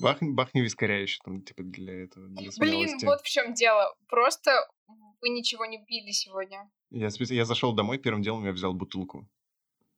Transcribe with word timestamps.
Бахни, 0.00 0.30
бахни 0.30 0.60
вискаря 0.60 1.00
еще 1.00 1.18
там, 1.24 1.42
типа, 1.42 1.62
для 1.62 2.04
этого, 2.04 2.28
для 2.28 2.50
Блин, 2.58 2.98
вот 3.02 3.20
в 3.20 3.28
чем 3.28 3.54
дело. 3.54 3.94
Просто 4.08 4.50
вы 5.20 5.30
ничего 5.30 5.66
не 5.66 5.84
пили 5.84 6.10
сегодня. 6.10 6.70
Я, 6.90 7.08
я 7.18 7.44
зашел 7.44 7.72
домой, 7.72 7.98
первым 7.98 8.22
делом 8.22 8.44
я 8.44 8.52
взял 8.52 8.72
бутылку. 8.72 9.28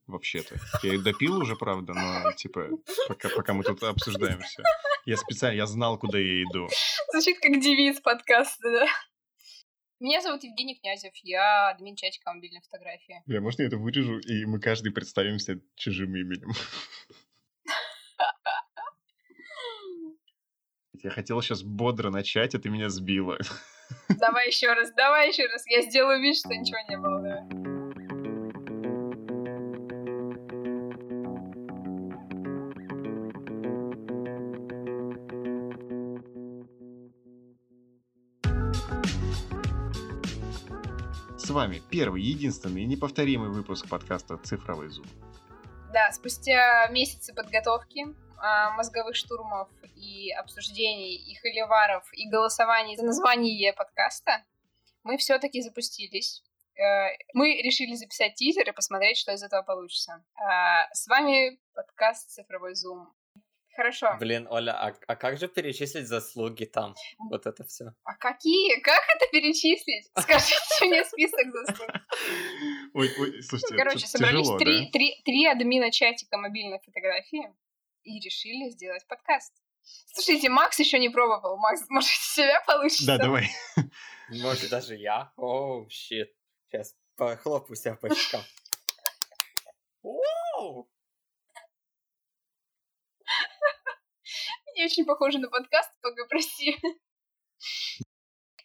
Вообще-то. 0.07 0.57
Я 0.83 0.95
ее 0.95 1.03
допил 1.03 1.37
уже, 1.37 1.55
правда, 1.55 1.95
но, 1.95 2.33
типа, 2.33 2.69
пока, 3.07 3.29
пока 3.29 3.55
мы 3.55 3.63
тут 3.63 3.83
обсуждаем 3.83 4.41
все. 4.41 4.63
Я 5.07 5.17
специально, 5.17 5.57
я 5.57 5.67
знал, 5.67 5.99
куда 5.99 6.19
я 6.19 6.43
иду. 6.43 6.69
Звучит 7.13 7.39
как 7.41 7.61
девиз 7.61 8.01
подкаста, 8.01 8.71
да? 8.71 8.87
Меня 10.01 10.23
зовут 10.23 10.43
Евгений 10.43 10.75
Князев, 10.75 11.13
я 11.23 11.69
админ 11.69 11.95
чатика 11.95 12.33
мобильной 12.33 12.63
фотографии. 12.63 13.23
Я, 13.27 13.41
можно 13.41 13.63
я 13.63 13.69
это 13.69 13.77
вырежу, 13.77 14.19
и 14.19 14.47
мы 14.47 14.59
каждый 14.59 14.93
представимся 14.93 15.61
чужим 15.77 16.17
именем? 16.17 16.53
Я 21.03 21.09
хотел 21.09 21.41
сейчас 21.41 21.63
бодро 21.63 22.11
начать, 22.11 22.55
а 22.55 22.59
ты 22.59 22.69
меня 22.69 22.91
сбила. 22.91 23.39
Давай 24.09 24.49
еще 24.49 24.71
раз, 24.73 24.93
давай 24.95 25.29
еще 25.29 25.47
раз. 25.47 25.67
Я 25.67 25.83
сделаю 25.83 26.21
вид, 26.21 26.37
что 26.37 26.51
ничего 26.51 26.79
не 26.89 26.97
было, 26.99 27.23
да. 27.23 27.47
С 41.39 41.49
вами 41.51 41.83
первый, 41.91 42.23
единственный 42.23 42.83
и 42.83 42.87
неповторимый 42.87 43.49
выпуск 43.49 43.89
подкаста 43.89 44.37
«Цифровой 44.37 44.91
зум». 44.91 45.07
Да, 45.93 46.13
спустя 46.13 46.87
месяцы 46.91 47.35
подготовки 47.35 48.07
а, 48.37 48.71
мозговых 48.73 49.17
штурмов 49.17 49.69
и 50.11 50.33
обсуждений, 50.33 51.15
и 51.17 51.35
холиваров, 51.37 52.09
и 52.13 52.29
голосований 52.29 52.97
за 52.97 53.05
название 53.05 53.73
подкаста, 53.73 54.45
мы 55.05 55.17
все-таки 55.17 55.63
запустились. 55.63 56.43
Э, 56.77 57.17
мы 57.35 57.63
решили 57.63 57.95
записать 57.95 58.35
тизер 58.35 58.69
и 58.69 58.73
посмотреть, 58.73 59.19
что 59.19 59.33
из 59.33 59.43
этого 59.43 59.63
получится. 59.63 60.25
А, 60.35 60.93
с 60.93 61.07
вами 61.07 61.59
подкаст 61.75 62.31
«Цифровой 62.31 62.75
зум». 62.75 63.09
Хорошо. 63.77 64.17
Блин, 64.19 64.47
Оля, 64.51 64.73
а, 64.73 64.95
а 65.07 65.17
как 65.17 65.39
же 65.39 65.49
перечислить 65.49 66.07
заслуги 66.07 66.65
там? 66.65 66.95
Вот 67.31 67.47
это 67.47 67.65
все. 67.65 67.95
А 68.03 68.15
какие? 68.15 68.81
Как 68.81 69.03
это 69.15 69.27
перечислить? 69.31 70.11
Скажите 70.19 70.87
мне 70.87 71.05
список 71.05 71.47
заслуг. 71.53 71.91
Ой, 72.95 73.11
ой, 73.19 73.43
слушайте, 73.43 73.77
Короче, 73.77 74.07
собрались 74.07 74.51
три 75.25 75.47
админа 75.47 75.91
чатика 75.93 76.37
мобильной 76.37 76.81
фотографии 76.81 77.55
и 78.03 78.21
решили 78.21 78.71
сделать 78.71 79.07
подкаст. 79.07 79.55
Слушайте, 80.13 80.49
Макс 80.49 80.79
еще 80.79 80.99
не 80.99 81.09
пробовал. 81.09 81.57
Макс, 81.59 81.83
может, 81.89 82.11
у 82.11 82.37
тебя 82.37 82.61
получится? 82.67 83.07
Да, 83.07 83.19
давай. 83.19 83.49
Может, 84.29 84.71
даже 84.71 84.95
я? 84.95 85.33
Оу, 85.37 85.85
oh, 85.85 85.89
щит. 85.89 86.33
Сейчас 86.69 86.95
похлопаю 87.17 87.75
себя 87.75 87.97
по 87.97 88.15
щекам. 88.15 88.43
Не 94.75 94.85
очень 94.85 95.05
похоже 95.05 95.39
на 95.39 95.49
подкаст, 95.49 95.91
пока 96.01 96.25
прости. 96.27 96.81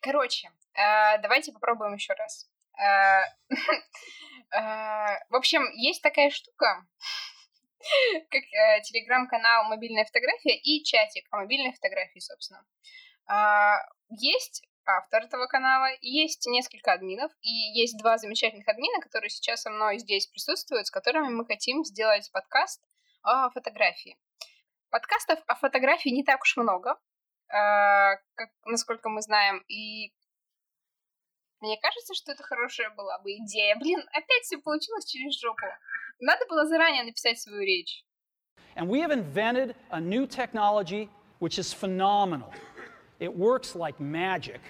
Короче, 0.02 0.52
э, 0.74 1.18
давайте 1.22 1.52
попробуем 1.52 1.96
еще 1.96 2.14
раз. 2.14 2.48
Э, 2.78 3.24
э, 4.56 5.20
в 5.30 5.36
общем, 5.36 5.70
есть 5.74 6.02
такая 6.02 6.30
штука, 6.30 6.86
как 8.30 8.44
э, 8.44 8.82
телеграм-канал 8.84 9.66
«Мобильная 9.66 10.06
фотография» 10.06 10.58
и 10.58 10.84
чатик 10.84 11.28
о 11.32 11.38
мобильной 11.38 11.74
фотографии, 11.74 12.20
собственно. 12.20 12.66
А, 13.28 13.78
есть 14.10 14.64
автор 14.86 15.24
этого 15.24 15.48
канала, 15.48 15.88
есть 16.02 16.46
несколько 16.48 16.94
админов, 16.94 17.32
и 17.42 17.50
есть 17.50 17.98
два 17.98 18.18
замечательных 18.18 18.68
админа, 18.68 19.02
которые 19.02 19.30
сейчас 19.30 19.62
со 19.62 19.70
мной 19.70 19.98
здесь 19.98 20.28
присутствуют, 20.28 20.88
с 20.88 20.92
которыми 20.92 21.30
мы 21.30 21.46
хотим 21.46 21.84
сделать 21.84 22.32
подкаст 22.32 22.82
о 23.24 23.50
фотографии. 23.50 24.18
Подкастов 24.92 25.40
о 25.48 25.56
фотографии 25.56 26.10
не 26.10 26.24
так 26.24 26.42
уж 26.42 26.56
много, 26.58 27.00
а, 27.50 28.16
как, 28.36 28.50
насколько 28.66 29.10
мы 29.10 29.22
знаем, 29.22 29.64
и 29.68 30.14
мне 31.62 31.78
кажется, 31.82 32.14
что 32.14 32.32
это 32.32 32.44
хорошая 32.44 32.92
была 32.92 33.18
бы 33.20 33.32
идея. 33.38 33.76
Блин, 33.78 34.00
опять 34.12 34.44
все 34.44 34.58
получилось 34.58 35.06
через 35.06 35.40
жопу. 35.40 35.66
Надо 36.20 36.46
было 36.48 36.66
заранее 36.66 37.04
написать 37.04 37.40
свою 37.40 37.62
речь. 37.62 38.06
And 38.76 38.88
we 38.88 39.00
have 39.02 39.12
invented 39.12 39.76
a 39.90 40.00
new 40.00 40.26
technology 40.28 41.10
which 41.40 41.58
is 41.60 41.74
phenomenal. 41.74 42.54
It 43.20 43.36
works 43.36 43.76
like 43.76 44.00
magic. 44.00 44.62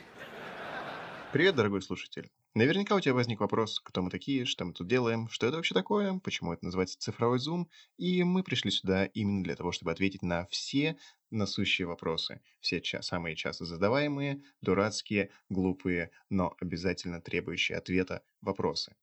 Привет, 1.31 1.55
дорогой 1.55 1.81
слушатель. 1.81 2.29
Наверняка 2.55 2.95
у 2.95 2.99
тебя 2.99 3.13
возник 3.13 3.41
вопрос, 3.41 3.79
кто 3.79 4.01
мы 4.01 4.09
такие, 4.09 4.45
что 4.45 4.63
мы 4.65 4.73
тут 4.73 4.87
делаем, 4.87 5.27
что 5.27 5.45
это 5.45 5.57
вообще 5.57 5.73
такое, 5.73 6.19
почему 6.19 6.53
это 6.53 6.63
называется 6.65 6.97
цифровой 6.97 7.37
зум, 7.37 7.69
и 7.97 8.23
мы 8.23 8.43
пришли 8.43 8.71
сюда 8.71 9.05
именно 9.05 9.43
для 9.43 9.55
того, 9.55 9.73
чтобы 9.73 9.91
ответить 9.91 10.23
на 10.23 10.45
все 10.45 10.97
насущие 11.31 11.85
вопросы, 11.85 12.41
все 12.61 12.79
ча- 12.79 13.01
самые 13.01 13.35
часто 13.35 13.65
задаваемые, 13.65 14.41
дурацкие, 14.61 15.31
глупые, 15.49 16.11
но 16.29 16.55
обязательно 16.61 17.19
требующие 17.21 17.77
ответа 17.77 18.23
вопросы. 18.41 18.95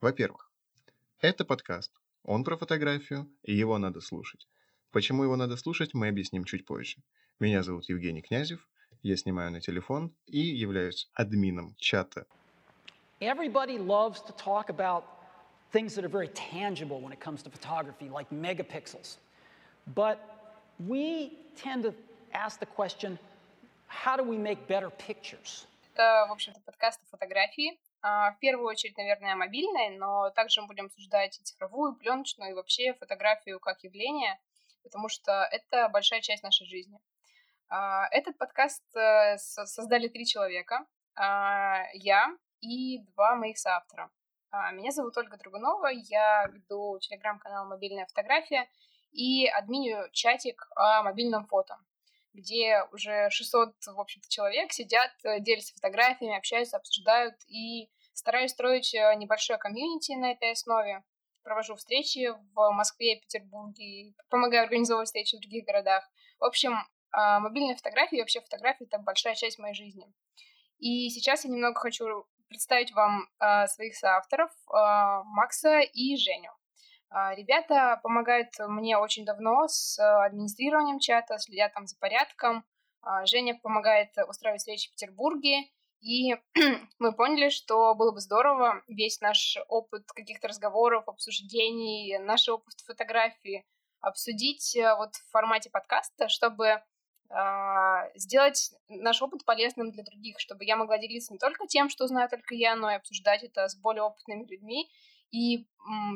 Во-первых, 0.00 0.50
это 1.24 1.46
подкаст. 1.46 1.90
Он 2.22 2.44
про 2.44 2.56
фотографию, 2.56 3.26
и 3.42 3.54
его 3.54 3.78
надо 3.78 4.02
слушать. 4.02 4.46
Почему 4.90 5.24
его 5.24 5.36
надо 5.36 5.56
слушать, 5.56 5.94
мы 5.94 6.08
объясним 6.08 6.44
чуть 6.44 6.66
позже. 6.66 6.98
Меня 7.40 7.62
зовут 7.62 7.88
Евгений 7.88 8.20
Князев, 8.20 8.60
я 9.02 9.16
снимаю 9.16 9.50
на 9.50 9.60
телефон 9.62 10.14
и 10.26 10.38
являюсь 10.38 11.08
админом 11.14 11.74
чата. 11.78 12.26
Everybody 13.20 13.78
loves 13.78 14.20
to 14.20 14.32
talk 14.36 14.68
about 14.68 15.04
things 15.72 15.94
that 15.94 16.04
are 16.04 16.12
very 16.12 16.28
tangible 16.28 17.00
when 17.00 17.12
it 17.12 17.20
comes 17.20 17.42
to 17.42 17.50
photography, 17.50 18.10
like 18.10 18.28
megapixels. 18.30 19.16
But 19.94 20.18
we 20.78 21.38
tend 21.56 21.84
to 21.84 21.94
ask 22.34 22.60
the 22.60 22.66
question, 22.66 23.18
how 23.86 24.16
do 24.18 24.24
we 24.24 24.36
make 24.36 24.68
better 24.68 24.90
pictures? 24.90 25.66
Это, 25.94 26.26
в 26.28 26.32
общем-то, 26.32 26.60
подкаст 26.66 27.00
о 27.04 27.16
фотографии. 27.16 27.78
А, 28.06 28.32
в 28.32 28.38
первую 28.38 28.68
очередь, 28.68 28.98
наверное, 28.98 29.34
мобильной, 29.34 29.96
но 29.96 30.28
также 30.28 30.60
мы 30.60 30.66
будем 30.66 30.86
обсуждать 30.86 31.40
цифровую, 31.42 31.96
пленочную, 31.96 32.50
и 32.50 32.54
вообще 32.54 32.92
фотографию 32.92 33.58
как 33.60 33.82
явление, 33.82 34.38
потому 34.82 35.08
что 35.08 35.48
это 35.50 35.88
большая 35.88 36.20
часть 36.20 36.42
нашей 36.42 36.66
жизни. 36.66 37.00
А, 37.70 38.06
этот 38.10 38.36
подкаст 38.36 38.84
э, 38.94 39.38
создали 39.38 40.08
три 40.08 40.26
человека. 40.26 40.86
А, 41.14 41.84
я 41.94 42.36
и 42.60 42.98
два 43.14 43.36
моих 43.36 43.56
соавтора. 43.56 44.10
Меня 44.72 44.92
зовут 44.92 45.16
Ольга 45.16 45.38
Другунова, 45.38 45.86
я 45.86 46.46
веду 46.52 46.98
телеграм-канал 47.00 47.66
«Мобильная 47.66 48.06
фотография» 48.06 48.68
и 49.12 49.48
админю 49.48 50.10
чатик 50.12 50.68
о 50.76 51.02
мобильном 51.02 51.46
фото 51.46 51.76
где 52.34 52.82
уже 52.92 53.30
600, 53.30 53.74
в 53.86 54.00
общем-то, 54.00 54.28
человек 54.28 54.72
сидят, 54.72 55.10
э, 55.24 55.40
делятся 55.40 55.74
фотографиями, 55.74 56.36
общаются, 56.36 56.76
обсуждают, 56.76 57.34
и 57.48 57.88
стараюсь 58.12 58.50
строить 58.50 58.94
э, 58.94 59.14
небольшое 59.16 59.58
комьюнити 59.58 60.12
на 60.12 60.32
этой 60.32 60.52
основе. 60.52 61.02
Провожу 61.42 61.76
встречи 61.76 62.30
в 62.54 62.70
Москве, 62.72 63.20
Петербурге, 63.20 64.14
помогаю 64.30 64.64
организовывать 64.64 65.08
встречи 65.08 65.36
в 65.36 65.40
других 65.40 65.64
городах. 65.64 66.08
В 66.38 66.44
общем, 66.44 66.74
а, 67.14 67.38
мобильные 67.38 67.76
фотографии 67.76 68.16
и 68.16 68.20
вообще 68.20 68.40
фотографии— 68.40 68.86
это 68.90 68.98
большая 68.98 69.34
часть 69.34 69.58
моей 69.58 69.74
жизни. 69.74 70.12
И 70.78 71.10
сейчас 71.10 71.44
я 71.44 71.50
немного 71.50 71.78
хочу 71.78 72.26
представить 72.48 72.92
вам 72.92 73.28
а, 73.38 73.66
своих 73.68 73.94
соавторов, 73.94 74.50
а, 74.72 75.22
Макса 75.24 75.80
и 75.80 76.16
Женю. 76.16 76.50
А, 77.16 77.32
ребята 77.36 78.00
помогают 78.02 78.48
мне 78.58 78.98
очень 78.98 79.24
давно 79.24 79.68
с 79.68 79.96
э, 80.00 80.02
администрированием 80.02 80.98
чата, 80.98 81.38
следят 81.38 81.72
там 81.72 81.86
за 81.86 81.96
порядком. 81.96 82.64
А, 83.02 83.24
Женя 83.24 83.56
помогает 83.62 84.10
устраивать 84.28 84.62
встречи 84.62 84.88
в 84.88 84.94
Петербурге. 84.94 85.58
И 86.00 86.34
мы 86.98 87.12
поняли, 87.12 87.50
что 87.50 87.94
было 87.94 88.10
бы 88.10 88.18
здорово 88.18 88.82
весь 88.88 89.20
наш 89.20 89.56
опыт 89.68 90.10
каких-то 90.10 90.48
разговоров, 90.48 91.08
обсуждений, 91.08 92.18
наш 92.18 92.48
опыт 92.48 92.74
фотографии 92.84 93.64
обсудить 94.00 94.74
э, 94.74 94.96
вот 94.96 95.14
в 95.14 95.30
формате 95.30 95.70
подкаста, 95.70 96.28
чтобы 96.28 96.82
а, 97.30 98.10
сделать 98.16 98.72
наш 98.88 99.22
опыт 99.22 99.44
полезным 99.44 99.92
для 99.92 100.02
других, 100.02 100.40
чтобы 100.40 100.64
я 100.64 100.76
могла 100.76 100.98
делиться 100.98 101.32
не 101.32 101.38
только 101.38 101.68
тем, 101.68 101.90
что 101.90 102.08
знаю 102.08 102.28
только 102.28 102.56
я, 102.56 102.74
но 102.74 102.90
и 102.90 102.96
обсуждать 102.96 103.44
это 103.44 103.68
с 103.68 103.76
более 103.76 104.02
опытными 104.02 104.44
людьми, 104.46 104.90
и 105.34 105.66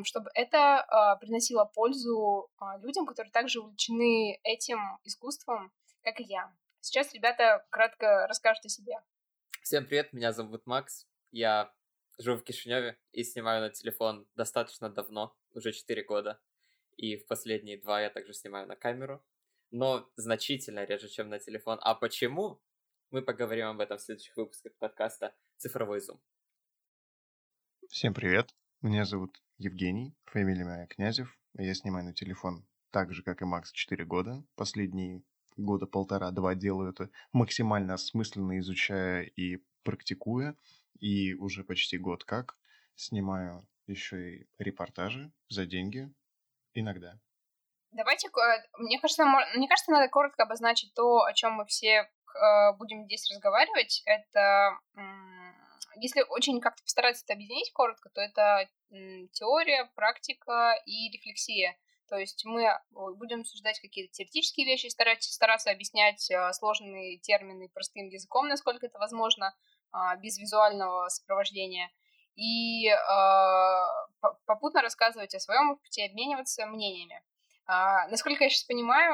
чтобы 0.05 0.29
это 0.33 0.81
а, 0.81 1.17
приносило 1.17 1.65
пользу 1.65 2.49
а, 2.57 2.77
людям, 2.77 3.05
которые 3.05 3.31
также 3.31 3.59
увлечены 3.59 4.39
этим 4.43 4.79
искусством, 5.03 5.71
как 6.01 6.21
и 6.21 6.23
я. 6.23 6.51
Сейчас 6.79 7.13
ребята 7.13 7.65
кратко 7.69 8.25
расскажут 8.27 8.65
о 8.65 8.69
себе. 8.69 8.93
Всем 9.61 9.85
привет, 9.85 10.13
меня 10.13 10.31
зовут 10.31 10.65
Макс, 10.65 11.05
я 11.31 11.71
живу 12.17 12.37
в 12.37 12.43
Кишиневе 12.43 12.97
и 13.11 13.23
снимаю 13.23 13.61
на 13.61 13.69
телефон 13.69 14.25
достаточно 14.35 14.89
давно, 14.89 15.35
уже 15.51 15.73
4 15.73 16.03
года, 16.03 16.39
и 16.95 17.17
в 17.17 17.27
последние 17.27 17.77
два 17.77 18.01
я 18.01 18.09
также 18.09 18.33
снимаю 18.33 18.67
на 18.67 18.75
камеру. 18.75 19.21
но 19.71 20.09
значительно 20.15 20.83
реже, 20.85 21.09
чем 21.09 21.29
на 21.29 21.37
телефон. 21.37 21.77
А 21.81 21.93
почему? 21.93 22.59
Мы 23.11 23.21
поговорим 23.21 23.67
об 23.67 23.81
этом 23.81 23.97
в 23.97 24.01
следующих 24.01 24.35
выпусках 24.37 24.73
подкаста 24.77 25.35
«Цифровой 25.57 25.99
зум». 25.99 26.19
Всем 27.89 28.13
привет. 28.13 28.55
Меня 28.81 29.03
зовут 29.03 29.41
Евгений, 29.57 30.15
фамилия 30.23 30.63
моя 30.63 30.87
Князев. 30.87 31.37
Я 31.57 31.73
снимаю 31.73 32.05
на 32.05 32.13
телефон 32.13 32.65
так 32.91 33.11
же, 33.11 33.23
как 33.23 33.41
и 33.41 33.45
Макс, 33.45 33.73
4 33.73 34.05
года. 34.05 34.41
Последние 34.55 35.21
года 35.57 35.85
полтора-два 35.85 36.55
делаю 36.55 36.93
это 36.93 37.09
максимально 37.33 37.95
осмысленно, 37.95 38.57
изучая 38.59 39.23
и 39.23 39.57
практикуя. 39.83 40.55
И 40.97 41.33
уже 41.33 41.65
почти 41.65 41.97
год 41.97 42.23
как 42.23 42.55
снимаю 42.95 43.67
еще 43.85 44.35
и 44.37 44.47
репортажи 44.59 45.29
за 45.49 45.65
деньги 45.65 46.09
иногда. 46.73 47.19
Давайте, 47.91 48.29
мне 48.77 48.97
кажется, 49.01 49.25
мне 49.57 49.67
кажется, 49.67 49.91
надо 49.91 50.07
коротко 50.07 50.43
обозначить 50.43 50.93
то, 50.93 51.25
о 51.25 51.33
чем 51.33 51.51
мы 51.55 51.65
все 51.65 51.89
э, 51.97 52.73
будем 52.77 53.03
здесь 53.03 53.29
разговаривать. 53.29 54.03
Это, 54.05 54.79
если 55.95 56.21
очень 56.21 56.59
как-то 56.61 56.83
постараться 56.83 57.23
это 57.25 57.33
объединить 57.33 57.71
коротко, 57.73 58.09
то 58.09 58.21
это 58.21 58.69
теория, 59.33 59.89
практика 59.95 60.73
и 60.85 61.09
рефлексия. 61.11 61.77
То 62.07 62.17
есть 62.17 62.43
мы 62.45 62.67
будем 62.89 63.41
обсуждать 63.41 63.79
какие-то 63.79 64.11
теоретические 64.13 64.65
вещи, 64.65 64.87
стараться, 64.87 65.31
стараться 65.31 65.69
объяснять 65.69 66.29
э, 66.31 66.51
сложные 66.53 67.19
термины 67.19 67.69
простым 67.69 68.07
языком, 68.07 68.47
насколько 68.47 68.87
это 68.87 68.97
возможно, 68.97 69.53
а, 69.91 70.15
без 70.15 70.39
визуального 70.39 71.07
сопровождения 71.09 71.89
и 72.35 72.89
попутно 74.45 74.81
рассказывать 74.81 75.35
о 75.35 75.39
своем 75.39 75.71
опыте, 75.71 76.05
обмениваться 76.05 76.65
мнениями. 76.67 77.21
Насколько 77.67 78.45
я 78.45 78.49
сейчас 78.49 78.63
понимаю, 78.63 79.13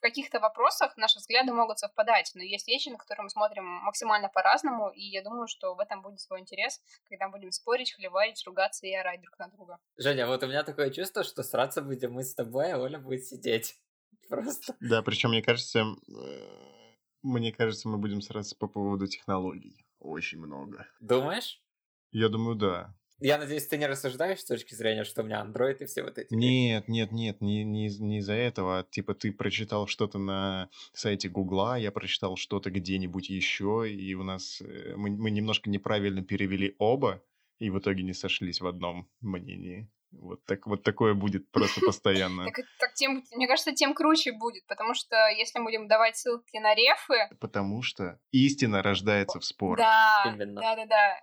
в 0.00 0.02
каких-то 0.02 0.40
вопросах 0.40 0.96
наши 0.96 1.18
взгляды 1.18 1.52
могут 1.52 1.78
совпадать, 1.78 2.32
но 2.34 2.42
есть 2.42 2.66
вещи, 2.66 2.88
на 2.88 2.96
которые 2.96 3.24
мы 3.24 3.28
смотрим 3.30 3.64
максимально 3.64 4.30
по-разному, 4.30 4.88
и 4.88 5.02
я 5.02 5.22
думаю, 5.22 5.46
что 5.46 5.74
в 5.74 5.78
этом 5.78 6.00
будет 6.00 6.20
свой 6.20 6.40
интерес, 6.40 6.80
когда 7.04 7.26
мы 7.26 7.32
будем 7.32 7.52
спорить, 7.52 7.92
хлевать, 7.92 8.42
ругаться 8.46 8.86
и 8.86 8.94
орать 8.94 9.20
друг 9.20 9.38
на 9.38 9.48
друга. 9.48 9.78
Женя, 9.98 10.26
вот 10.26 10.42
у 10.42 10.46
меня 10.46 10.62
такое 10.62 10.90
чувство, 10.90 11.22
что 11.22 11.42
сраться 11.42 11.82
будем 11.82 12.14
мы 12.14 12.24
с 12.24 12.34
тобой, 12.34 12.72
а 12.72 12.78
Оля 12.78 12.98
будет 12.98 13.26
сидеть. 13.26 13.78
Просто. 14.30 14.74
Да, 14.80 15.02
причем 15.02 15.30
мне 15.30 15.42
кажется, 15.42 15.80
э, 15.80 16.94
мне 17.22 17.52
кажется, 17.52 17.86
мы 17.86 17.98
будем 17.98 18.22
сраться 18.22 18.56
по 18.56 18.68
поводу 18.68 19.06
технологий. 19.06 19.86
Очень 19.98 20.38
много. 20.38 20.88
Думаешь? 21.00 21.62
Я 22.10 22.30
думаю, 22.30 22.56
да. 22.56 22.94
Я 23.20 23.38
надеюсь, 23.38 23.66
ты 23.66 23.76
не 23.76 23.86
рассуждаешь 23.86 24.40
с 24.40 24.44
точки 24.44 24.74
зрения, 24.74 25.04
что 25.04 25.22
у 25.22 25.24
меня 25.24 25.44
Android 25.44 25.76
и 25.80 25.84
все 25.84 26.02
вот 26.02 26.18
эти 26.18 26.32
Нет, 26.32 26.88
нет, 26.88 27.12
нет, 27.12 27.40
не, 27.40 27.64
не, 27.64 27.88
не 27.88 28.18
из-за 28.18 28.32
этого. 28.32 28.86
Типа 28.90 29.14
ты 29.14 29.30
прочитал 29.30 29.86
что-то 29.86 30.18
на 30.18 30.70
сайте 30.92 31.28
Гугла, 31.28 31.76
я 31.76 31.92
прочитал 31.92 32.36
что-то 32.36 32.70
где-нибудь 32.70 33.28
еще, 33.28 33.86
и 33.90 34.14
у 34.14 34.22
нас 34.22 34.62
э, 34.62 34.94
мы, 34.96 35.10
мы 35.10 35.30
немножко 35.30 35.68
неправильно 35.68 36.22
перевели 36.22 36.74
оба, 36.78 37.22
и 37.58 37.70
в 37.70 37.78
итоге 37.78 38.02
не 38.02 38.14
сошлись 38.14 38.60
в 38.60 38.66
одном 38.66 39.08
мнении. 39.20 39.88
Вот, 40.12 40.44
так, 40.44 40.66
вот 40.66 40.82
такое 40.82 41.14
будет 41.14 41.50
просто 41.50 41.80
постоянно. 41.86 42.46
Так, 42.46 42.64
так 42.78 42.94
тем, 42.94 43.22
мне 43.32 43.46
кажется, 43.46 43.72
тем 43.72 43.94
круче 43.94 44.32
будет, 44.32 44.66
потому 44.66 44.94
что 44.94 45.16
если 45.28 45.58
мы 45.58 45.66
будем 45.66 45.88
давать 45.88 46.16
ссылки 46.16 46.56
на 46.56 46.74
рефы... 46.74 47.28
Потому 47.38 47.82
что 47.82 48.18
истина 48.32 48.82
рождается 48.82 49.38
в 49.38 49.44
спорах. 49.44 49.78
Да, 49.78 50.34
да, 50.36 50.76
да, 50.76 50.86
да. 50.86 51.20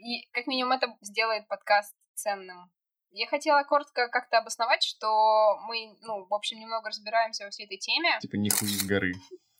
И 0.00 0.28
как 0.32 0.46
минимум 0.46 0.72
это 0.72 0.96
сделает 1.02 1.46
подкаст 1.48 1.94
ценным. 2.14 2.70
Я 3.12 3.26
хотела 3.26 3.62
коротко 3.64 4.08
как-то 4.08 4.38
обосновать, 4.38 4.82
что 4.82 5.58
мы, 5.66 5.96
ну, 6.00 6.26
в 6.26 6.34
общем, 6.34 6.58
немного 6.58 6.88
разбираемся 6.88 7.44
во 7.44 7.50
всей 7.50 7.66
этой 7.66 7.76
теме. 7.76 8.18
Типа 8.20 8.36
нихуя 8.36 8.70
с 8.70 8.84
горы. 8.84 9.12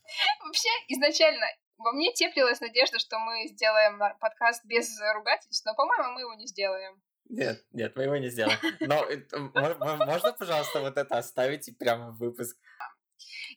Вообще, 0.45 0.69
изначально 0.89 1.47
во 1.79 1.93
мне 1.93 2.13
теплилась 2.13 2.61
надежда, 2.61 2.99
что 2.99 3.19
мы 3.19 3.49
сделаем 3.49 3.99
подкаст 4.21 4.65
без 4.65 4.99
ругательств, 5.15 5.65
но, 5.67 5.75
по-моему, 5.75 6.13
мы 6.13 6.21
его 6.21 6.35
не 6.35 6.47
сделаем. 6.47 7.01
Нет, 7.29 7.65
нет, 7.73 7.95
мы 7.97 8.05
его 8.05 8.17
не 8.17 8.29
сделаем. 8.29 8.59
Но 8.81 9.07
можно, 10.05 10.33
пожалуйста, 10.33 10.81
вот 10.81 10.97
это 10.97 11.19
оставить 11.19 11.77
прямо 11.79 12.11
в 12.11 12.19
выпуск? 12.19 12.57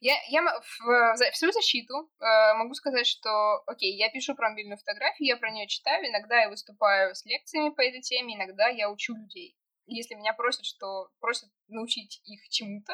Я, 0.04 0.16
я 0.28 0.42
в, 0.42 1.16
в 1.16 1.38
свою 1.38 1.54
защиту 1.54 2.12
э, 2.20 2.54
могу 2.56 2.74
сказать, 2.74 3.08
что, 3.08 3.64
окей, 3.68 3.96
я 3.96 4.10
пишу 4.10 4.36
про 4.36 4.50
мобильную 4.50 4.78
фотографию, 4.78 5.28
я 5.28 5.38
про 5.38 5.50
нее 5.50 5.66
читаю, 5.66 6.06
иногда 6.06 6.42
я 6.42 6.50
выступаю 6.50 7.16
с 7.16 7.24
лекциями 7.24 7.70
по 7.70 7.80
этой 7.80 8.02
теме, 8.02 8.36
иногда 8.36 8.68
я 8.68 8.90
учу 8.90 9.16
людей. 9.16 9.58
Если 9.86 10.16
меня 10.16 10.34
просят, 10.34 10.66
что 10.66 11.10
просят 11.22 11.50
научить 11.70 12.20
их 12.26 12.50
чему-то, 12.50 12.94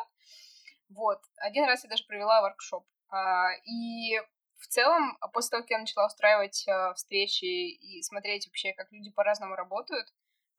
вот. 0.89 1.19
Один 1.38 1.65
раз 1.65 1.83
я 1.83 1.89
даже 1.89 2.06
провела 2.06 2.41
воркшоп. 2.41 2.85
Э, 3.11 3.57
и 3.63 4.19
в 4.57 4.67
целом, 4.67 5.17
после 5.33 5.50
того, 5.50 5.63
как 5.63 5.71
я 5.71 5.79
начала 5.79 6.06
устраивать 6.06 6.63
э, 6.67 6.94
встречи 6.94 7.45
и 7.45 8.03
смотреть 8.03 8.45
вообще, 8.45 8.73
как 8.73 8.91
люди 8.91 9.09
по-разному 9.09 9.56
работают, 9.56 10.07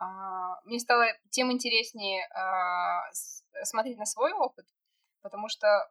э, 0.01 0.05
мне 0.65 0.81
стало 0.81 1.07
тем 1.31 1.53
интереснее 1.53 2.27
э, 2.27 3.63
смотреть 3.63 3.99
на 3.99 4.05
свой 4.05 4.33
опыт, 4.33 4.67
потому 5.23 5.49
что 5.49 5.89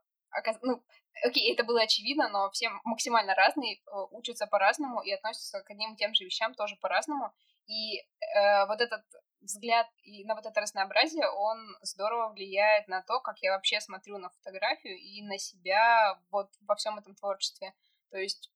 ну, 0.62 0.84
окей, 1.24 1.54
это 1.54 1.64
было 1.64 1.82
очевидно, 1.82 2.30
но 2.30 2.50
все 2.52 2.70
максимально 2.84 3.36
разные, 3.36 3.76
э, 3.76 3.80
учатся 4.12 4.48
по-разному 4.48 5.02
и 5.02 5.12
относятся 5.12 5.62
к 5.62 5.70
одним 5.70 5.94
и 5.94 5.98
тем 5.98 6.14
же 6.14 6.26
вещам 6.26 6.54
тоже 6.54 6.76
по-разному. 6.78 7.34
И 7.68 8.00
э, 8.00 8.66
вот 8.68 8.82
этот 8.82 9.04
взгляд 9.42 9.88
и 10.04 10.26
на 10.26 10.36
вот 10.36 10.46
это 10.46 10.60
разнообразие, 10.62 11.30
он 11.30 11.78
здорово 11.82 12.30
влияет 12.34 12.88
на 12.88 13.02
то, 13.02 13.20
как 13.20 13.40
я 13.40 13.54
вообще 13.54 13.80
смотрю 13.80 14.18
на 14.18 14.30
фотографию 14.30 14.98
и 14.98 15.22
на 15.22 15.38
себя 15.38 16.20
вот 16.32 16.50
во 16.62 16.76
всем 16.76 16.98
этом 16.98 17.16
творчестве. 17.16 17.74
То 18.12 18.18
есть 18.18 18.52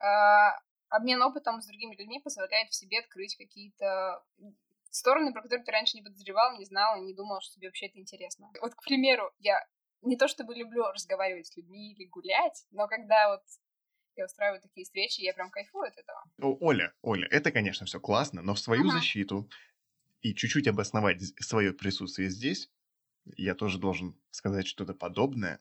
э, 0.00 0.06
обмен 0.88 1.22
опытом 1.22 1.60
с 1.60 1.66
другими 1.66 1.96
людьми 1.96 2.20
позволяет 2.20 2.70
в 2.70 2.74
себе 2.74 3.00
открыть 3.00 3.36
какие-то 3.36 4.22
стороны, 4.90 5.32
про 5.32 5.42
которые 5.42 5.64
ты 5.64 5.72
раньше 5.72 5.96
не 5.96 6.02
подозревал, 6.02 6.56
не 6.56 6.64
знал 6.64 6.96
и 6.96 7.04
не 7.04 7.14
думал, 7.14 7.40
что 7.40 7.54
тебе 7.54 7.68
вообще 7.68 7.86
это 7.86 7.98
интересно. 7.98 8.50
Вот, 8.60 8.74
к 8.74 8.82
примеру, 8.82 9.30
я 9.38 9.64
не 10.06 10.16
то 10.16 10.28
чтобы 10.28 10.54
люблю 10.54 10.84
разговаривать 10.84 11.46
с 11.46 11.56
людьми 11.56 11.92
или 11.92 12.06
гулять, 12.06 12.66
но 12.70 12.86
когда 12.86 13.30
вот 13.30 13.42
я 14.16 14.24
устраиваю 14.24 14.60
такие 14.60 14.84
встречи, 14.84 15.20
я 15.20 15.34
прям 15.34 15.50
кайфую 15.50 15.88
от 15.88 15.98
этого. 15.98 16.24
О, 16.40 16.56
Оля, 16.60 16.94
Оля, 17.02 17.28
это, 17.30 17.52
конечно, 17.52 17.86
все 17.86 18.00
классно, 18.00 18.42
но 18.42 18.54
в 18.54 18.58
свою 18.58 18.88
ага. 18.88 18.98
защиту 18.98 19.48
и 20.22 20.34
чуть-чуть 20.34 20.68
обосновать 20.68 21.22
свое 21.40 21.72
присутствие 21.72 22.30
здесь, 22.30 22.70
я 23.36 23.54
тоже 23.54 23.78
должен 23.78 24.16
сказать 24.30 24.66
что-то 24.66 24.94
подобное. 24.94 25.60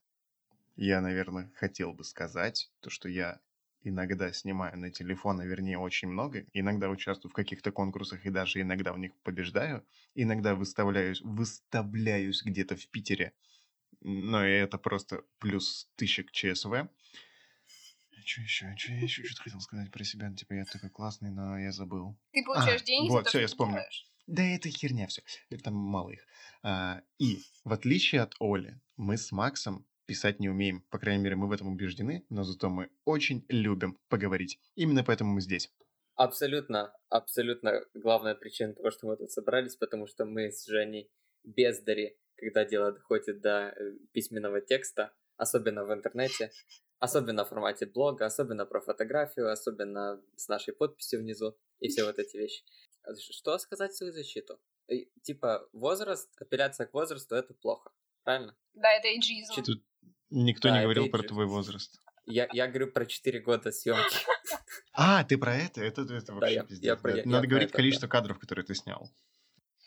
Я, 0.75 1.01
наверное, 1.01 1.51
хотел 1.55 1.93
бы 1.93 2.03
сказать 2.03 2.71
то, 2.81 2.89
что 2.89 3.09
я 3.09 3.39
иногда 3.83 4.33
снимаю 4.33 4.77
на 4.77 4.89
телефон, 4.89 5.39
а 5.39 5.45
вернее 5.45 5.77
очень 5.77 6.07
много, 6.07 6.45
иногда 6.53 6.89
участвую 6.89 7.31
в 7.31 7.35
каких-то 7.35 7.71
конкурсах 7.71 8.25
и 8.25 8.29
даже 8.29 8.61
иногда 8.61 8.91
в 8.91 8.97
них 8.97 9.15
побеждаю, 9.23 9.85
иногда 10.15 10.55
выставляюсь, 10.55 11.21
выставляюсь 11.21 12.43
где-то 12.43 12.75
в 12.75 12.87
Питере 12.87 13.33
но 14.01 14.45
и 14.45 14.51
это 14.51 14.77
просто 14.77 15.23
плюс 15.39 15.89
тысяча 15.95 16.23
к 16.23 16.31
ЧСВ. 16.31 16.89
Что 18.25 18.41
еще? 18.41 18.75
Что 18.75 18.91
я 18.91 19.01
еще 19.01 19.23
что-то 19.23 19.43
хотел 19.43 19.61
сказать 19.61 19.91
про 19.91 20.03
себя? 20.03 20.33
Типа, 20.33 20.53
я 20.53 20.65
такой 20.65 20.89
классный, 20.89 21.29
но 21.29 21.59
я 21.59 21.71
забыл. 21.71 22.17
Ты 22.31 22.43
получаешь 22.43 22.81
а, 22.81 22.85
деньги 22.85 23.09
Вот, 23.09 23.27
все, 23.27 23.41
я 23.41 23.47
вспомнил. 23.47 23.81
Да 24.25 24.43
это 24.43 24.69
херня 24.69 25.05
все. 25.07 25.21
Там 25.63 25.75
мало 25.75 26.09
их. 26.09 26.25
А, 26.63 27.01
и 27.19 27.37
в 27.63 27.71
отличие 27.71 28.21
от 28.21 28.33
Оли, 28.39 28.81
мы 28.97 29.17
с 29.17 29.31
Максом 29.31 29.85
писать 30.07 30.39
не 30.39 30.49
умеем. 30.49 30.81
По 30.89 30.97
крайней 30.97 31.23
мере, 31.23 31.35
мы 31.35 31.47
в 31.47 31.51
этом 31.51 31.67
убеждены, 31.67 32.25
но 32.29 32.43
зато 32.43 32.69
мы 32.69 32.89
очень 33.05 33.45
любим 33.49 33.99
поговорить. 34.09 34.59
Именно 34.75 35.03
поэтому 35.03 35.33
мы 35.33 35.41
здесь. 35.41 35.71
Абсолютно, 36.15 36.93
абсолютно 37.09 37.81
главная 37.93 38.35
причина 38.35 38.73
того, 38.73 38.89
что 38.89 39.07
мы 39.07 39.17
тут 39.17 39.31
собрались, 39.31 39.75
потому 39.75 40.07
что 40.07 40.25
мы 40.25 40.51
с 40.51 40.65
Женей 40.65 41.11
бездари 41.43 42.17
когда 42.37 42.65
дело 42.65 42.91
доходит 42.91 43.41
до 43.41 43.69
э, 43.69 43.97
письменного 44.11 44.61
текста, 44.61 45.13
особенно 45.37 45.85
в 45.85 45.93
интернете, 45.93 46.51
особенно 46.99 47.45
в 47.45 47.49
формате 47.49 47.85
блога, 47.85 48.25
особенно 48.25 48.65
про 48.65 48.81
фотографию, 48.81 49.51
особенно 49.51 50.21
с 50.35 50.47
нашей 50.47 50.73
подписью 50.73 51.21
внизу 51.21 51.57
и 51.79 51.87
все 51.87 52.05
вот 52.05 52.19
эти 52.19 52.37
вещи. 52.37 52.63
А 53.03 53.15
что 53.15 53.57
сказать 53.57 53.91
в 53.91 53.97
свою 53.97 54.13
защиту? 54.13 54.59
Типа, 55.23 55.67
возраст, 55.73 56.29
апелляция 56.39 56.87
к 56.87 56.93
возрасту— 56.93 57.35
это 57.35 57.53
плохо, 57.53 57.91
правильно? 58.23 58.55
Да, 58.73 58.91
это 58.91 59.07
эйджизм. 59.07 59.53
Тут 59.63 59.83
никто 60.29 60.69
да, 60.69 60.77
не 60.77 60.83
говорил 60.83 61.09
про 61.09 61.23
твой 61.23 61.45
возраст. 61.45 61.99
Я, 62.25 62.47
я 62.53 62.67
говорю 62.67 62.91
про 62.91 63.05
4 63.05 63.39
года 63.41 63.71
съемки. 63.71 64.17
А, 64.93 65.23
ты 65.23 65.37
про 65.37 65.55
это? 65.55 65.81
Это, 65.81 66.01
это 66.03 66.33
вообще 66.33 66.39
да, 66.39 66.47
я, 66.47 66.63
пиздец. 66.63 66.85
Я, 66.85 66.95
да. 66.95 67.09
я, 67.09 67.25
Надо 67.25 67.45
я 67.45 67.49
говорить 67.49 67.71
количество 67.71 68.07
да. 68.07 68.11
кадров, 68.11 68.39
которые 68.39 68.65
ты 68.65 68.73
снял. 68.73 69.11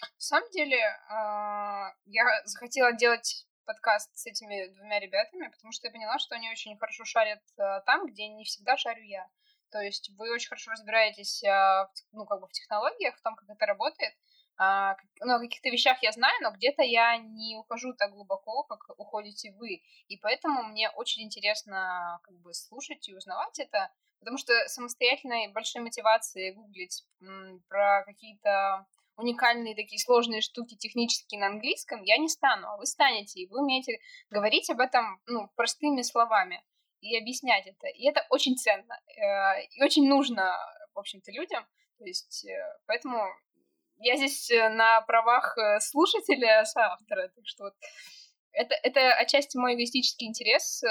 На 0.00 0.08
самом 0.18 0.50
деле, 0.50 0.80
а, 1.08 1.92
я 2.06 2.24
захотела 2.44 2.92
делать 2.92 3.46
подкаст 3.64 4.10
с 4.16 4.26
этими 4.26 4.68
двумя 4.74 5.00
ребятами, 5.00 5.48
потому 5.48 5.72
что 5.72 5.88
я 5.88 5.92
поняла, 5.92 6.18
что 6.18 6.36
они 6.36 6.50
очень 6.50 6.78
хорошо 6.78 7.04
шарят 7.04 7.42
а, 7.58 7.80
там, 7.80 8.06
где 8.06 8.28
не 8.28 8.44
всегда 8.44 8.76
шарю 8.76 9.02
я. 9.02 9.28
То 9.70 9.80
есть 9.80 10.10
вы 10.16 10.32
очень 10.32 10.48
хорошо 10.48 10.70
разбираетесь 10.70 11.42
а, 11.44 11.90
ну, 12.12 12.26
как 12.26 12.40
бы 12.40 12.46
в 12.46 12.52
технологиях, 12.52 13.16
в 13.16 13.22
том, 13.22 13.34
как 13.34 13.50
это 13.50 13.66
работает. 13.66 14.14
ну, 14.58 15.34
о 15.34 15.38
каких-то 15.40 15.68
вещах 15.68 16.02
я 16.02 16.12
знаю, 16.12 16.34
но 16.42 16.52
где-то 16.52 16.82
я 16.82 17.16
не 17.18 17.56
ухожу 17.56 17.92
так 17.94 18.12
глубоко, 18.12 18.62
как 18.64 18.80
уходите 18.98 19.52
вы. 19.52 19.82
И 20.06 20.16
поэтому 20.16 20.62
мне 20.62 20.90
очень 20.90 21.24
интересно 21.24 22.20
как 22.22 22.34
бы 22.40 22.54
слушать 22.54 23.08
и 23.08 23.14
узнавать 23.14 23.58
это, 23.58 23.90
потому 24.20 24.38
что 24.38 24.52
самостоятельной 24.68 25.48
большой 25.48 25.82
мотивации 25.82 26.52
гуглить 26.52 27.04
про 27.68 28.04
какие-то 28.04 28.86
уникальные 29.18 29.74
такие 29.74 29.98
сложные 29.98 30.40
штуки 30.40 30.76
технические 30.76 31.40
на 31.40 31.48
английском 31.48 32.02
я 32.02 32.16
не 32.18 32.28
стану, 32.28 32.68
а 32.68 32.76
вы 32.76 32.86
станете, 32.86 33.40
и 33.40 33.48
вы 33.48 33.60
умеете 33.62 33.98
говорить 34.30 34.70
об 34.70 34.80
этом 34.80 35.20
ну, 35.26 35.50
простыми 35.56 36.02
словами 36.02 36.62
и 37.00 37.16
объяснять 37.18 37.66
это. 37.66 37.88
И 37.88 38.08
это 38.08 38.24
очень 38.30 38.56
ценно 38.56 38.94
э, 39.08 39.64
и 39.70 39.82
очень 39.82 40.08
нужно, 40.08 40.56
в 40.94 40.98
общем-то, 40.98 41.32
людям. 41.32 41.66
То 41.98 42.04
есть, 42.04 42.46
э, 42.46 42.78
поэтому 42.86 43.26
я 43.98 44.16
здесь 44.16 44.50
э, 44.52 44.68
на 44.68 45.00
правах 45.02 45.56
слушателя 45.80 46.64
соавтора, 46.64 47.28
так 47.28 47.46
что 47.46 47.64
вот 47.64 47.74
это, 48.52 48.74
это 48.84 49.14
отчасти 49.14 49.56
мой 49.56 49.74
эгоистический 49.74 50.28
интерес, 50.28 50.82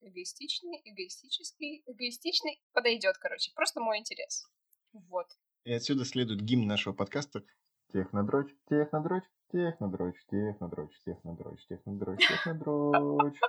эгоистичный, 0.00 0.80
эгоистический, 0.84 1.82
эгоистичный 1.86 2.60
подойдет, 2.72 3.18
короче, 3.18 3.52
просто 3.54 3.80
мой 3.80 3.98
интерес. 3.98 4.46
Вот. 4.92 5.26
И 5.64 5.72
отсюда 5.72 6.04
следует 6.04 6.40
гимн 6.42 6.66
нашего 6.66 6.94
подкаста 6.94 7.42
Технодрочь, 7.96 8.52
технодрочь, 8.68 9.24
технодрочь, 9.50 10.20
технодрочь, 10.30 10.98
технодрочь, 11.02 11.66
технодрочь, 11.66 12.28
технодрочь. 12.28 13.40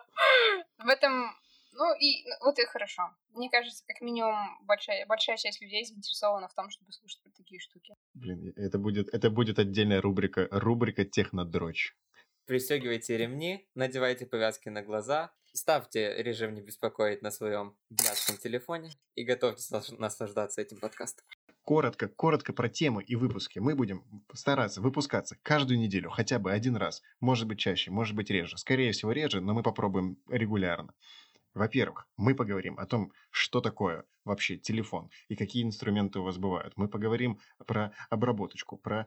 В 0.78 0.88
этом 0.88 1.36
ну 1.74 1.94
и 2.00 2.24
ну, 2.24 2.36
вот 2.46 2.58
и 2.58 2.66
хорошо. 2.66 3.12
Мне 3.34 3.50
кажется, 3.50 3.84
как 3.86 4.00
минимум 4.00 4.58
большая, 4.66 5.06
большая 5.06 5.36
часть 5.36 5.62
людей 5.62 5.84
заинтересована 5.84 6.48
в 6.48 6.54
том, 6.54 6.70
чтобы 6.70 6.94
слушать 6.94 7.22
про 7.24 7.32
такие 7.32 7.60
штуки. 7.60 7.94
Блин, 8.14 8.54
это 8.56 8.80
будет, 8.80 9.14
это 9.14 9.30
будет 9.30 9.60
отдельная 9.60 10.00
рубрика, 10.00 10.48
рубрика 10.50 11.04
технодрочь. 11.04 11.94
Пристегивайте 12.46 13.18
ремни, 13.18 13.68
надевайте 13.76 14.26
повязки 14.26 14.70
на 14.70 14.82
глаза, 14.82 15.34
ставьте 15.52 16.24
режим 16.24 16.54
не 16.54 16.62
беспокоить 16.62 17.22
на 17.22 17.32
своем 17.32 17.76
блядском 17.90 18.38
телефоне 18.38 18.92
и 19.16 19.26
готовьтесь 19.26 19.70
наслаждаться 20.00 20.62
этим 20.62 20.80
подкастом. 20.80 21.26
Коротко, 21.68 22.08
коротко 22.08 22.54
про 22.54 22.70
темы 22.70 23.04
и 23.04 23.18
выпуски. 23.18 23.60
Мы 23.60 23.76
будем 23.76 24.02
стараться 24.34 24.80
выпускаться 24.80 25.38
каждую 25.44 25.78
неделю, 25.78 26.10
хотя 26.10 26.40
бы 26.40 26.54
один 26.54 26.78
раз. 26.78 27.02
Может 27.20 27.46
быть 27.46 27.60
чаще, 27.60 27.92
может 27.92 28.16
быть 28.16 28.30
реже. 28.30 28.58
Скорее 28.58 28.94
всего 28.94 29.12
реже, 29.12 29.42
но 29.42 29.54
мы 29.54 29.64
попробуем 29.64 30.18
регулярно. 30.30 30.94
Во-первых, 31.54 32.08
мы 32.16 32.36
поговорим 32.36 32.80
о 32.80 32.86
том, 32.86 33.12
что 33.32 33.60
такое 33.60 34.06
вообще 34.24 34.56
телефон 34.56 35.10
и 35.28 35.36
какие 35.36 35.64
инструменты 35.64 36.20
у 36.20 36.24
вас 36.24 36.38
бывают. 36.38 36.72
Мы 36.78 36.88
поговорим 36.88 37.38
про 37.66 37.92
обработочку, 38.10 38.78
про 38.78 39.06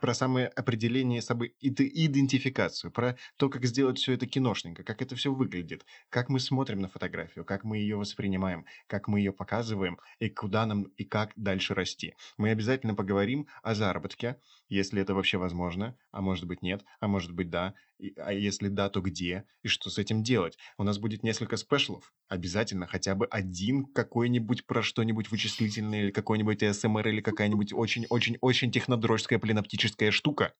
про 0.00 0.14
самое 0.14 0.48
определение 0.48 1.22
собой 1.22 1.54
идентификацию, 1.60 2.90
про 2.90 3.16
то, 3.36 3.48
как 3.48 3.64
сделать 3.64 3.98
все 3.98 4.12
это 4.14 4.26
киношненько, 4.26 4.82
как 4.82 5.02
это 5.02 5.14
все 5.14 5.32
выглядит, 5.32 5.84
как 6.08 6.28
мы 6.28 6.40
смотрим 6.40 6.80
на 6.80 6.88
фотографию, 6.88 7.44
как 7.44 7.64
мы 7.64 7.78
ее 7.78 7.96
воспринимаем, 7.96 8.64
как 8.86 9.08
мы 9.08 9.20
ее 9.20 9.32
показываем 9.32 9.98
и 10.18 10.28
куда 10.28 10.66
нам 10.66 10.84
и 10.96 11.04
как 11.04 11.32
дальше 11.36 11.74
расти. 11.74 12.14
Мы 12.36 12.50
обязательно 12.50 12.94
поговорим 12.94 13.46
о 13.62 13.74
заработке, 13.74 14.36
если 14.68 15.02
это 15.02 15.14
вообще 15.14 15.38
возможно, 15.38 15.96
а 16.10 16.20
может 16.20 16.46
быть 16.46 16.62
нет, 16.62 16.84
а 17.00 17.08
может 17.08 17.32
быть 17.32 17.50
да, 17.50 17.74
а 18.16 18.32
если 18.32 18.68
да, 18.68 18.88
то 18.88 19.00
где 19.00 19.44
и 19.62 19.68
что 19.68 19.90
с 19.90 19.98
этим 19.98 20.22
делать. 20.22 20.58
У 20.78 20.82
нас 20.84 20.98
будет 20.98 21.22
несколько 21.22 21.56
спешлов, 21.56 22.12
обязательно 22.28 22.86
хотя 22.86 23.14
бы 23.14 23.26
один 23.26 23.86
какой-нибудь 23.86 24.66
про 24.66 24.82
что-нибудь 24.82 25.30
вычислительное 25.30 26.04
или 26.04 26.10
какой-нибудь 26.10 26.62
СМР 26.74 27.08
или 27.08 27.20
какая-нибудь 27.20 27.72
очень-очень-очень 27.72 28.72
технодрожская 28.72 29.38
пленоптическая 29.38 30.10
штука. 30.10 30.54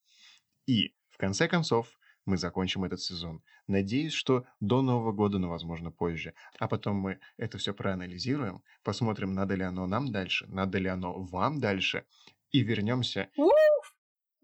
И, 0.66 0.94
в 1.08 1.16
конце 1.16 1.48
концов, 1.48 1.88
мы 2.26 2.36
закончим 2.36 2.84
этот 2.84 3.00
сезон. 3.00 3.42
Надеюсь, 3.66 4.12
что 4.12 4.44
до 4.60 4.82
Нового 4.82 5.12
года, 5.12 5.38
но, 5.38 5.48
возможно, 5.48 5.90
позже. 5.90 6.34
А 6.58 6.68
потом 6.68 6.96
мы 6.96 7.18
это 7.36 7.58
все 7.58 7.72
проанализируем, 7.72 8.62
посмотрим, 8.82 9.34
надо 9.34 9.54
ли 9.54 9.64
оно 9.64 9.86
нам 9.86 10.12
дальше, 10.12 10.46
надо 10.48 10.78
ли 10.78 10.88
оно 10.88 11.22
вам 11.22 11.60
дальше, 11.60 12.04
и 12.50 12.60
вернемся. 12.60 13.30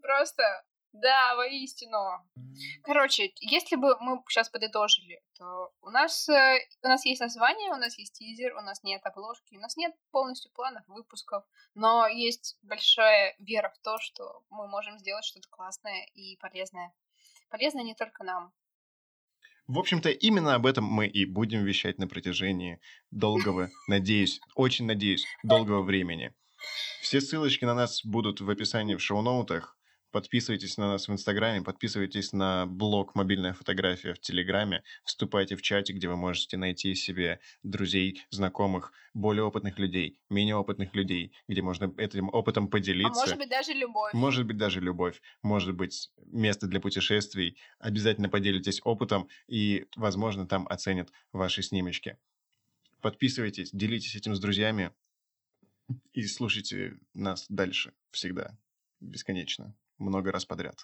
Просто 0.01 0.43
да, 0.93 1.35
воистину. 1.35 1.97
Короче, 2.83 3.33
если 3.39 3.75
бы 3.75 3.97
мы 3.99 4.21
сейчас 4.29 4.49
подытожили, 4.49 5.21
то 5.37 5.71
у 5.81 5.89
нас, 5.89 6.27
э, 6.29 6.59
у 6.83 6.87
нас 6.87 7.05
есть 7.05 7.21
название, 7.21 7.71
у 7.71 7.77
нас 7.77 7.97
есть 7.97 8.13
тизер, 8.13 8.55
у 8.55 8.61
нас 8.61 8.83
нет 8.83 9.01
обложки, 9.05 9.55
у 9.55 9.59
нас 9.59 9.77
нет 9.77 9.93
полностью 10.11 10.51
планов 10.51 10.83
выпусков, 10.87 11.43
но 11.75 12.07
есть 12.07 12.57
большая 12.61 13.35
вера 13.39 13.69
в 13.69 13.79
то, 13.79 13.97
что 13.99 14.43
мы 14.49 14.67
можем 14.67 14.97
сделать 14.97 15.25
что-то 15.25 15.47
классное 15.49 16.05
и 16.13 16.37
полезное. 16.37 16.93
Полезное 17.49 17.83
не 17.83 17.95
только 17.95 18.23
нам. 18.23 18.53
В 19.67 19.79
общем-то, 19.79 20.09
именно 20.09 20.55
об 20.55 20.65
этом 20.65 20.85
мы 20.85 21.07
и 21.07 21.25
будем 21.25 21.65
вещать 21.65 21.97
на 21.97 22.07
протяжении 22.07 22.79
долгого, 23.11 23.69
надеюсь, 23.87 24.39
очень 24.55 24.85
надеюсь, 24.85 25.25
долгого 25.43 25.81
времени. 25.81 26.33
Все 27.01 27.21
ссылочки 27.21 27.65
на 27.65 27.73
нас 27.73 28.03
будут 28.03 28.41
в 28.41 28.49
описании 28.49 28.95
в 28.95 29.01
шоу-ноутах. 29.01 29.76
Подписывайтесь 30.17 30.77
на 30.77 30.87
нас 30.87 31.07
в 31.07 31.11
Инстаграме, 31.11 31.61
подписывайтесь 31.61 32.33
на 32.33 32.65
блог 32.65 33.13
«Мобильная 33.13 33.53
фотография» 33.53 34.15
в 34.15 34.19
Телеграме, 34.19 34.81
вступайте 35.03 35.55
в 35.55 35.61
чате, 35.61 35.93
где 35.93 36.07
вы 36.07 36.17
можете 36.17 36.57
найти 36.57 36.95
себе 36.95 37.39
друзей, 37.61 38.23
знакомых, 38.31 38.93
более 39.13 39.43
опытных 39.43 39.77
людей, 39.77 40.19
менее 40.31 40.55
опытных 40.55 40.95
людей, 40.95 41.33
где 41.47 41.61
можно 41.61 41.93
этим 41.97 42.29
опытом 42.29 42.67
поделиться. 42.67 43.11
А 43.11 43.25
может 43.25 43.37
быть 43.37 43.49
даже 43.49 43.73
любовь. 43.73 44.11
Может 44.15 44.47
быть 44.47 44.57
даже 44.57 44.79
любовь. 44.79 45.21
Может 45.43 45.75
быть 45.75 46.09
место 46.25 46.65
для 46.65 46.79
путешествий. 46.79 47.55
Обязательно 47.77 48.27
поделитесь 48.27 48.81
опытом 48.83 49.29
и, 49.47 49.85
возможно, 49.95 50.47
там 50.47 50.67
оценят 50.67 51.11
ваши 51.31 51.61
снимочки. 51.61 52.17
Подписывайтесь, 53.01 53.69
делитесь 53.71 54.15
этим 54.15 54.33
с 54.33 54.39
друзьями 54.39 54.89
и 56.13 56.25
слушайте 56.25 56.97
нас 57.13 57.45
дальше 57.49 57.93
всегда, 58.09 58.57
бесконечно 58.99 59.75
много 59.97 60.31
раз 60.31 60.45
подряд. 60.45 60.75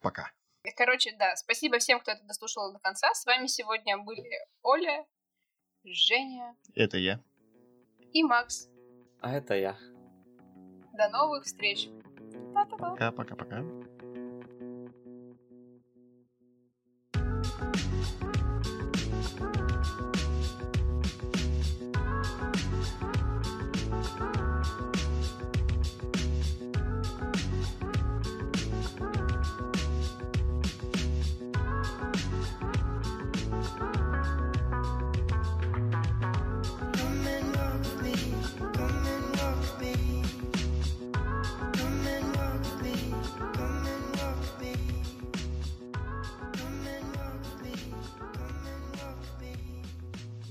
Пока. 0.00 0.30
Короче, 0.76 1.14
да, 1.18 1.36
спасибо 1.36 1.78
всем, 1.78 2.00
кто 2.00 2.12
это 2.12 2.22
дослушал 2.24 2.72
до 2.72 2.78
конца. 2.78 3.12
С 3.14 3.24
вами 3.24 3.46
сегодня 3.46 3.98
были 3.98 4.30
Оля, 4.62 5.06
Женя. 5.84 6.56
Это 6.74 6.98
я. 6.98 7.22
И 8.12 8.22
Макс. 8.22 8.68
А 9.20 9.32
это 9.32 9.54
я. 9.54 9.78
До 10.92 11.08
новых 11.08 11.44
встреч. 11.44 11.88
Пока-пока-пока. 12.54 13.62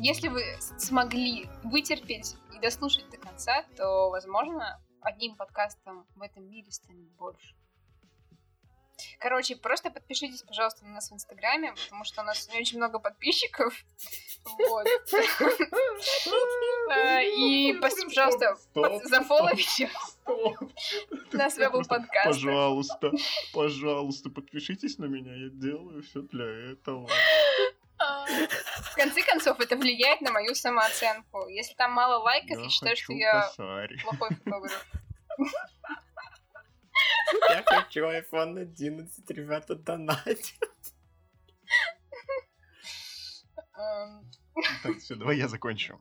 Если 0.01 0.29
вы 0.29 0.43
смогли 0.77 1.49
вытерпеть 1.63 2.35
и 2.55 2.59
дослушать 2.59 3.09
до 3.09 3.17
конца, 3.17 3.65
то, 3.75 4.09
возможно, 4.09 4.81
одним 5.01 5.35
подкастом 5.35 6.07
в 6.15 6.21
этом 6.21 6.49
мире 6.49 6.71
станет 6.71 7.11
больше. 7.17 7.53
Короче, 9.19 9.57
просто 9.57 9.91
подпишитесь, 9.91 10.41
пожалуйста, 10.43 10.85
на 10.85 10.93
нас 10.93 11.11
в 11.11 11.13
Инстаграме, 11.13 11.73
потому 11.73 12.05
что 12.05 12.21
у 12.21 12.25
нас 12.25 12.47
не 12.49 12.59
очень 12.59 12.77
много 12.77 12.99
подписчиков. 12.99 13.73
Вот. 14.57 14.87
А, 16.91 17.21
и, 17.21 17.73
пожалуйста, 17.73 18.55
зафоловите 19.03 19.89
нас 21.33 21.55
в 21.55 21.59
Apple 21.59 21.87
подкаст. 21.87 22.25
Пожалуйста, 22.25 23.11
пожалуйста, 23.53 24.29
подпишитесь 24.29 24.97
на 24.97 25.05
меня, 25.05 25.35
я 25.35 25.49
делаю 25.49 26.01
все 26.03 26.21
для 26.21 26.45
этого. 26.71 27.07
В 28.91 28.95
конце 28.95 29.21
концов, 29.23 29.59
это 29.59 29.75
влияет 29.75 30.21
на 30.21 30.31
мою 30.31 30.55
самооценку. 30.55 31.47
Если 31.47 31.73
там 31.75 31.91
мало 31.93 32.21
лайков, 32.23 32.59
я, 32.61 32.69
считаю, 32.69 32.95
что 32.95 33.13
я 33.13 33.49
плохой 34.03 34.29
фотограф. 34.35 34.85
Я 37.49 37.63
хочу 37.65 38.05
iPhone 38.05 38.59
11, 38.59 39.29
ребята, 39.31 39.75
донатят. 39.75 40.39
Так, 44.83 44.97
все, 44.99 45.15
давай 45.15 45.37
я 45.37 45.47
закончу. 45.47 45.99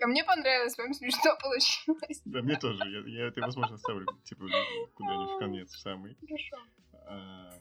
А 0.00 0.06
мне 0.06 0.22
понравилось, 0.22 0.76
вам 0.76 0.92
смешно 0.92 1.36
получилось. 1.40 2.20
Да, 2.26 2.42
мне 2.42 2.56
тоже. 2.56 2.84
Я, 2.90 3.22
я 3.22 3.28
это, 3.28 3.40
возможно, 3.40 3.78
ставлю, 3.78 4.06
типа, 4.24 4.44
куда-нибудь 4.94 5.30
в 5.30 5.38
конец 5.38 5.72
в 5.72 5.78
самый. 5.80 6.14
Хорошо. 6.20 6.56
А, 7.06 7.54